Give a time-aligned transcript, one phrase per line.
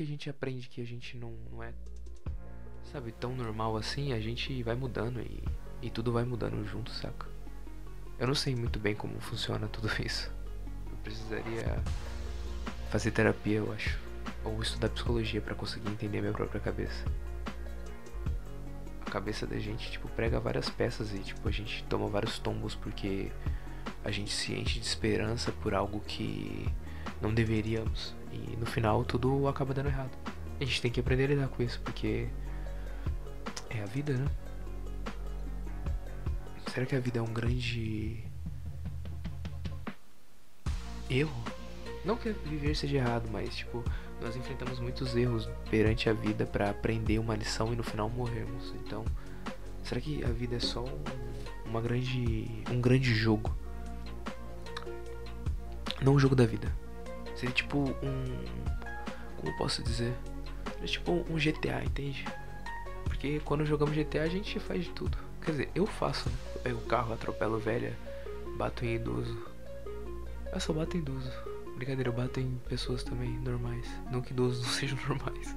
[0.00, 1.74] que a gente aprende que a gente não, não é,
[2.90, 5.44] sabe, tão normal assim, a gente vai mudando e,
[5.82, 7.28] e tudo vai mudando junto, saca?
[8.18, 10.32] Eu não sei muito bem como funciona tudo isso.
[10.90, 11.82] Eu precisaria
[12.88, 13.98] fazer terapia, eu acho.
[14.42, 17.04] Ou estudar psicologia para conseguir entender minha própria cabeça.
[19.06, 22.74] A cabeça da gente, tipo, prega várias peças e, tipo, a gente toma vários tombos
[22.74, 23.30] porque
[24.02, 26.66] a gente se enche de esperança por algo que
[27.20, 28.18] não deveríamos.
[28.32, 30.10] E no final tudo acaba dando errado.
[30.60, 32.28] A gente tem que aprender a lidar com isso, porque
[33.70, 34.26] é a vida, né?
[36.72, 38.22] Será que a vida é um grande
[41.08, 41.44] erro?
[42.04, 43.82] Não que viver seja errado, mas tipo,
[44.20, 48.72] nós enfrentamos muitos erros perante a vida para aprender uma lição e no final morrermos.
[48.84, 49.04] Então,
[49.82, 51.02] será que a vida é só um,
[51.66, 53.54] uma grande um grande jogo?
[56.00, 56.72] Não o jogo da vida.
[57.40, 58.24] Seria tipo um.
[59.38, 60.12] Como posso dizer?
[60.74, 62.26] Seria tipo um GTA, entende?
[63.04, 65.16] Porque quando jogamos GTA a gente faz de tudo.
[65.40, 66.36] Quer dizer, eu faço, né?
[66.54, 67.96] Eu pego o carro, atropelo velha,
[68.58, 69.38] bato em idoso.
[70.52, 71.32] Eu só bato em idoso.
[71.76, 73.88] Brincadeira, eu bato em pessoas também normais.
[74.10, 75.56] Não que idosos não sejam normais.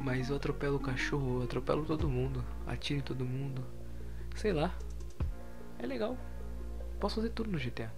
[0.00, 3.64] Mas eu atropelo o cachorro, eu atropelo todo mundo, atiro em todo mundo.
[4.34, 4.74] Sei lá.
[5.78, 6.18] É legal.
[6.98, 7.92] Posso fazer tudo no GTA.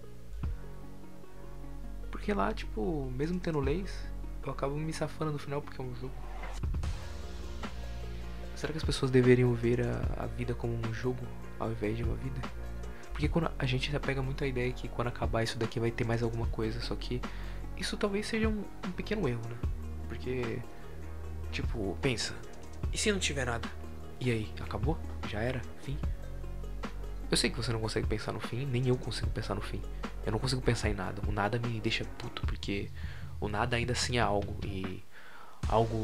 [2.17, 3.95] Porque lá, tipo, mesmo tendo leis,
[4.43, 6.13] eu acabo me safando no final porque é um jogo.
[8.55, 11.23] Será que as pessoas deveriam ver a, a vida como um jogo
[11.59, 12.41] ao invés de uma vida?
[13.11, 15.91] Porque quando a gente já pega muito a ideia que quando acabar isso daqui vai
[15.91, 17.21] ter mais alguma coisa, só que
[17.77, 19.55] isso talvez seja um, um pequeno erro, né?
[20.07, 20.59] Porque,
[21.51, 22.33] tipo, pensa,
[22.91, 23.69] e se não tiver nada?
[24.19, 24.97] E aí, acabou?
[25.29, 25.61] Já era?
[25.83, 25.99] Fim?
[27.29, 29.81] Eu sei que você não consegue pensar no fim, nem eu consigo pensar no fim.
[30.25, 31.21] Eu não consigo pensar em nada.
[31.27, 32.89] O nada me deixa puto, porque
[33.39, 34.55] o nada ainda assim é algo.
[34.65, 35.03] E
[35.67, 35.97] algo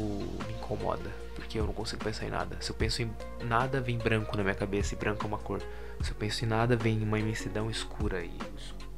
[0.46, 2.60] me incomoda, porque eu não consigo pensar em nada.
[2.60, 3.10] Se eu penso em
[3.42, 5.62] nada, vem branco na minha cabeça, e branco é uma cor.
[6.02, 8.36] Se eu penso em nada, vem uma imensidão escura, e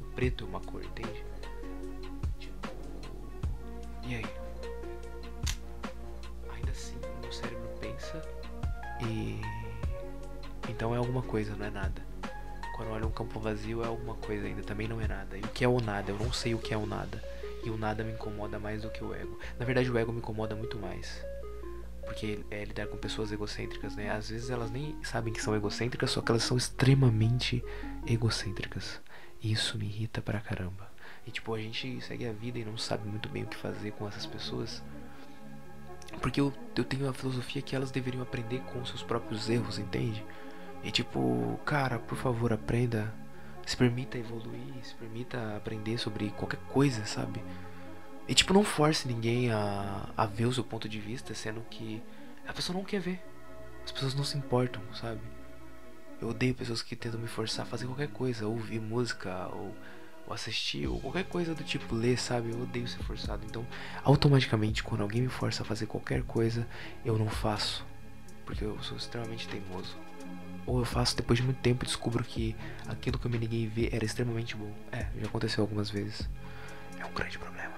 [0.01, 1.25] o preto é uma cor, entende?
[4.03, 4.25] E aí?
[6.53, 8.21] Ainda assim, o meu cérebro pensa,
[9.05, 9.39] e.
[10.69, 12.06] Então é alguma coisa, não é nada.
[12.89, 15.37] Olha um campo vazio é alguma coisa ainda, também não é nada.
[15.37, 16.11] E o que é o nada?
[16.11, 17.21] Eu não sei o que é o nada.
[17.63, 19.37] E o nada me incomoda mais do que o ego.
[19.59, 21.23] Na verdade, o ego me incomoda muito mais.
[22.05, 24.09] Porque é lidar com pessoas egocêntricas, né?
[24.09, 27.63] Às vezes elas nem sabem que são egocêntricas, só que elas são extremamente
[28.05, 29.01] egocêntricas.
[29.41, 30.89] E isso me irrita pra caramba.
[31.25, 33.91] E tipo, a gente segue a vida e não sabe muito bem o que fazer
[33.91, 34.81] com essas pessoas.
[36.21, 40.23] Porque eu, eu tenho a filosofia que elas deveriam aprender com seus próprios erros, entende?
[40.83, 43.13] E tipo, cara, por favor, aprenda.
[43.65, 47.43] Se permita evoluir, se permita aprender sobre qualquer coisa, sabe?
[48.27, 52.01] E tipo, não force ninguém a, a ver o seu ponto de vista, sendo que
[52.47, 53.21] a pessoa não quer ver.
[53.83, 55.19] As pessoas não se importam, sabe?
[56.21, 59.75] Eu odeio pessoas que tentam me forçar a fazer qualquer coisa, ouvir música, ou,
[60.25, 62.51] ou assistir, ou qualquer coisa do tipo, ler, sabe?
[62.51, 63.45] Eu odeio ser forçado.
[63.45, 63.67] Então,
[64.03, 66.65] automaticamente, quando alguém me força a fazer qualquer coisa,
[67.03, 67.85] eu não faço.
[68.45, 70.06] Porque eu sou extremamente teimoso
[70.67, 72.55] ou eu faço depois de muito tempo e descubro que
[72.87, 74.71] aquilo que eu me neguei a ver era extremamente bom.
[74.91, 76.29] É, já aconteceu algumas vezes.
[76.99, 77.73] É um grande problema.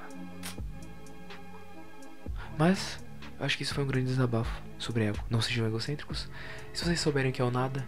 [2.57, 3.00] Mas,
[3.39, 5.23] eu acho que isso foi um grande desabafo sobre ego.
[5.29, 6.27] Não sejam egocêntricos.
[6.73, 7.88] Se vocês souberem que é o nada,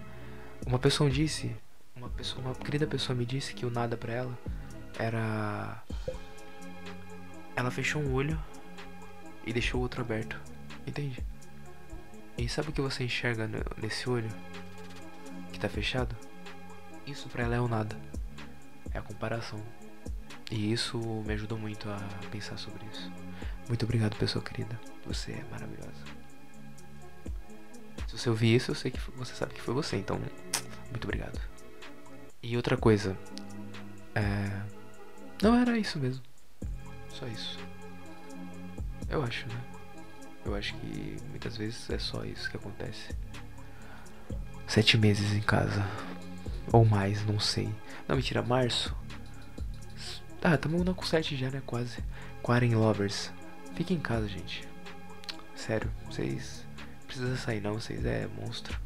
[0.66, 1.54] uma pessoa disse,
[1.96, 4.40] uma pessoa, uma querida pessoa me disse que o nada para ela
[5.00, 5.84] era
[7.56, 8.40] ela fechou um olho
[9.46, 10.40] e deixou o outro aberto.
[10.86, 11.24] Entende?
[12.38, 13.50] E sabe o que você enxerga
[13.82, 14.30] nesse olho?
[15.62, 16.16] Tá fechado?
[17.06, 17.96] Isso para ela é o nada.
[18.92, 19.62] É a comparação.
[20.50, 21.98] E isso me ajudou muito a
[22.32, 23.12] pensar sobre isso.
[23.68, 24.78] Muito obrigado, pessoa querida.
[25.06, 26.04] Você é maravilhosa.
[28.08, 30.20] Se você ouvir isso, eu sei que você sabe que foi você, então
[30.90, 31.40] muito obrigado.
[32.44, 33.16] E outra coisa,
[34.16, 34.62] é...
[35.42, 36.24] não era isso mesmo.
[37.10, 37.58] Só isso.
[39.08, 39.64] Eu acho, né?
[40.44, 43.16] Eu acho que muitas vezes é só isso que acontece.
[44.72, 45.86] Sete meses em casa.
[46.72, 47.70] Ou mais, não sei.
[48.08, 48.96] Não, mentira, março.
[50.42, 51.62] Ah, tamo com sete já, né?
[51.66, 52.02] Quase.
[52.42, 53.34] Quarren Lovers.
[53.76, 54.66] Fiquem em casa, gente.
[55.58, 56.66] Sério, vocês.
[57.06, 58.80] Precisa sair não, vocês é monstro.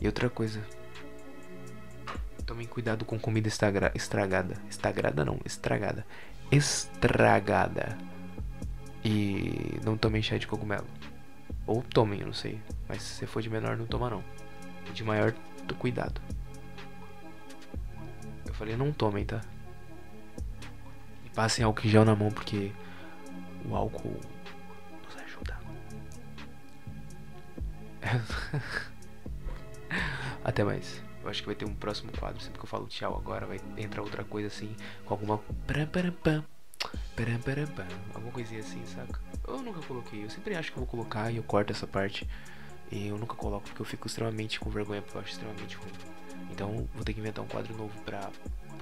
[0.00, 0.66] E outra coisa.
[2.46, 4.56] Tomem cuidado com comida estragra estragada.
[4.70, 6.06] Estragada não, estragada.
[6.50, 7.98] Estragada.
[9.04, 10.86] E não tomem chá de cogumelo.
[11.66, 12.58] Ou tomem, eu não sei.
[12.88, 14.24] Mas se você for de menor, não toma não
[14.92, 15.34] de maior
[15.78, 16.20] cuidado.
[18.46, 19.40] Eu falei, não tomem, tá?
[21.24, 22.70] E passem álcool gel na mão porque
[23.68, 24.20] o álcool
[25.04, 25.58] nos ajuda.
[30.44, 31.02] Até mais.
[31.22, 32.40] Eu acho que vai ter um próximo quadro.
[32.40, 34.76] Sempre que eu falo tchau agora, vai entrar outra coisa assim.
[35.04, 35.40] Com alguma.
[38.14, 39.18] Alguma coisinha assim, saca?
[39.46, 40.24] Eu nunca coloquei.
[40.24, 42.28] Eu sempre acho que vou colocar e eu corto essa parte.
[42.94, 45.92] Eu nunca coloco porque eu fico extremamente com vergonha, porque eu acho extremamente ruim.
[46.52, 48.30] Então vou ter que inventar um quadro novo para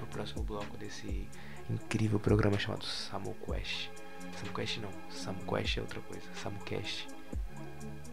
[0.01, 1.27] o próximo bloco desse
[1.69, 3.89] incrível programa chamado Samu Quest.
[4.37, 6.25] Samu Quest não, Samu Quest é outra coisa.
[6.35, 7.07] Samu Cast.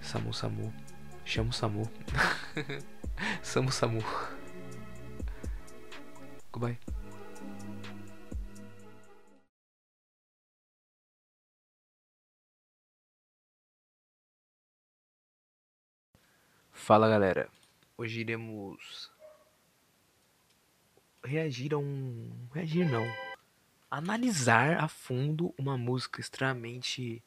[0.01, 0.73] Samu Samu.
[1.25, 1.89] Chama o Samu.
[3.43, 4.03] Samu Samu.
[6.53, 7.00] Goodbye.
[16.81, 17.47] Fala galera,
[17.97, 19.13] hoje iremos
[21.23, 22.49] reagir a um.
[22.55, 23.07] reagir não.
[23.91, 27.23] Analisar a fundo uma música extremamente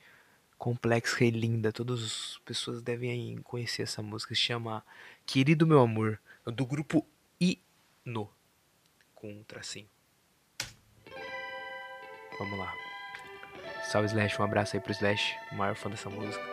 [0.58, 1.72] complexa e linda.
[1.72, 4.34] Todas as pessoas devem conhecer essa música.
[4.34, 4.84] Se chama
[5.24, 7.06] Querido Meu Amor, do grupo
[7.40, 8.30] Ino,
[9.14, 9.88] com um tracinho.
[12.40, 12.74] Vamos lá.
[13.84, 16.44] Salve Slash, um abraço aí pro Slash, o maior fã dessa música.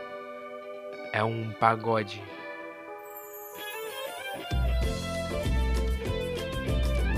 [1.12, 2.22] É um pagode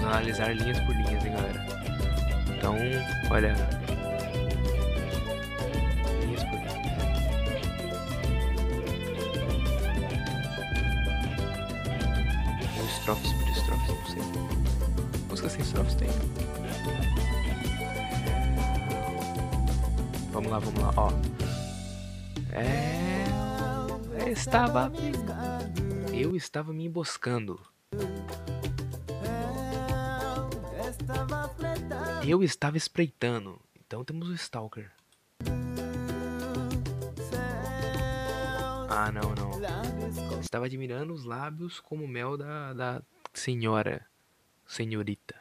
[0.07, 1.67] analisar linhas por linhas, hein, galera.
[2.57, 2.77] Então,
[3.31, 3.55] olha.
[6.21, 6.83] Linhas por linhas.
[12.79, 14.23] Ou estrofes por estrofes, não sei.
[15.29, 16.09] Música sem estrofes tem.
[20.33, 21.13] Vamos lá, vamos lá, ó.
[22.53, 23.25] É.
[24.27, 24.93] Eu estava.
[26.13, 27.72] Eu estava me emboscando.
[32.27, 33.61] Eu estava espreitando.
[33.87, 34.91] Então temos o Stalker.
[38.89, 40.41] Ah, não, não.
[40.41, 44.07] Estava admirando os lábios como mel da, da senhora.
[44.67, 45.35] Senhorita.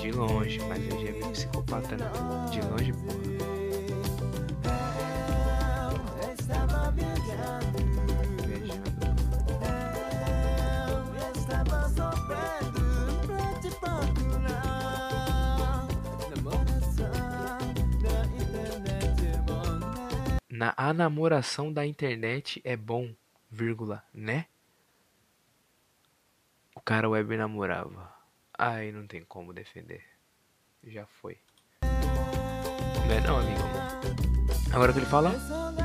[0.00, 2.10] De longe, mas eu já vi psicopata, né?
[2.50, 3.41] De longe, porra.
[20.62, 23.12] Na a namoração da internet é bom,
[23.50, 24.46] vírgula, né?
[26.72, 28.14] O cara web namorava.
[28.56, 30.04] Ai, não tem como defender.
[30.84, 31.36] Já foi.
[31.82, 33.60] Não é não, amigo.
[34.72, 35.32] Agora que ele fala.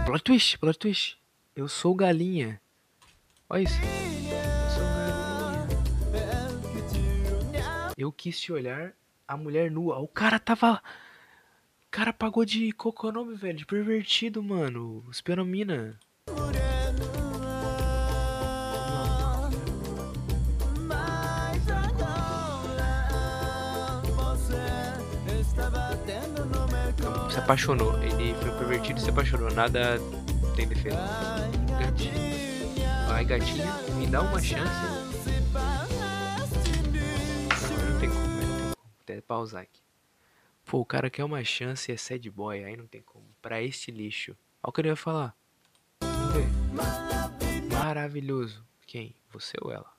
[0.06, 1.20] Plot twist, plot twist.
[1.56, 2.62] Eu sou galinha.
[3.50, 3.80] Olha isso.
[7.98, 8.94] Eu quis te olhar,
[9.28, 9.98] a mulher nua.
[9.98, 10.84] O cara tava
[11.92, 15.04] cara pagou de coconome, velho, de pervertido, mano.
[15.12, 16.00] Espiando mina.
[27.32, 28.02] Se apaixonou.
[28.02, 29.52] Ele foi pervertido e se apaixonou.
[29.52, 30.00] Nada
[30.56, 30.98] tem defesa.
[31.80, 32.28] Gatinha.
[33.08, 34.64] Vai, gatinha, me dá uma chance.
[37.62, 38.74] Não, não tem como, não tem como.
[39.02, 39.87] Até pausar aqui.
[40.68, 43.26] Pô, o cara quer uma chance e é sad boy, aí não tem como.
[43.42, 44.36] Pra este lixo.
[44.62, 45.34] Olha o que ele vai falar.
[47.72, 48.66] Maravilhoso.
[48.86, 49.16] Quem?
[49.32, 49.90] Você ou ela?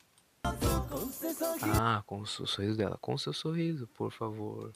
[1.80, 2.98] Ah, com o sorriso dela.
[3.00, 4.70] Com o seu sorriso, por favor.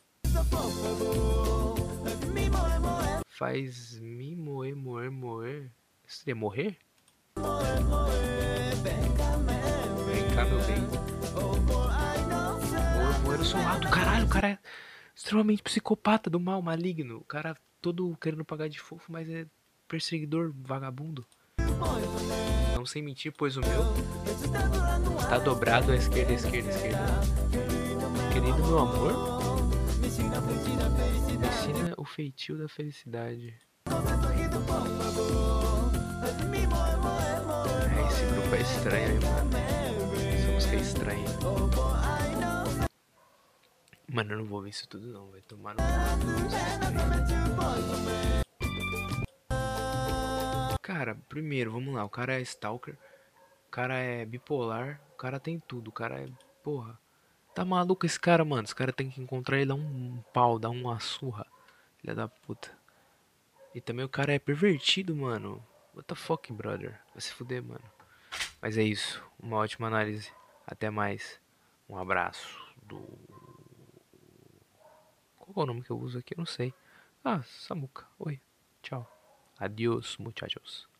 [3.28, 5.70] Faz me moer, moer, moer.
[6.06, 6.78] Isso seria morrer?
[10.06, 10.80] Vem cá, meu bem.
[12.96, 13.90] Moer, moer o seu lado.
[13.90, 14.58] Caralho, cara é
[15.14, 17.18] extremamente psicopata do mal, maligno.
[17.18, 19.46] O cara todo querendo pagar de fofo, mas é
[19.88, 21.26] perseguidor, vagabundo.
[22.74, 23.82] Não sei mentir, pois o meu
[25.18, 27.20] está dobrado à esquerda, à esquerda, à esquerda.
[28.32, 29.12] Querido meu amor,
[30.06, 33.54] ensina o feitio da felicidade.
[37.88, 39.50] É, esse grupo é estranho, mano.
[40.34, 42.11] Essa música é estranha.
[44.12, 45.80] Mano, eu não vou ver isso tudo não, vai tomar no
[50.82, 52.94] Cara, primeiro, vamos lá, o cara é stalker,
[53.68, 56.28] o cara é bipolar, o cara tem tudo, o cara é,
[56.62, 57.00] porra.
[57.54, 58.64] Tá maluco esse cara, mano?
[58.64, 61.46] Esse cara tem que encontrar ele, dar um pau, dar uma surra.
[61.98, 62.70] Filha da puta.
[63.74, 65.64] E também o cara é pervertido, mano.
[65.94, 67.00] What the fuck, brother?
[67.14, 67.84] Vai se fuder, mano.
[68.60, 69.22] Mas é isso.
[69.38, 70.30] Uma ótima análise.
[70.66, 71.40] Até mais.
[71.88, 73.31] Um abraço do
[75.52, 76.34] Qual é o nome que eu uso aqui?
[76.34, 76.72] Eu não sei.
[77.24, 78.06] Ah, Samuca.
[78.18, 78.40] Oi.
[78.82, 79.06] Tchau.
[79.58, 80.91] Adiós, muchachos.